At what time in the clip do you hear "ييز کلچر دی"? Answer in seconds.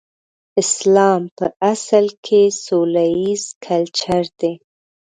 3.21-4.53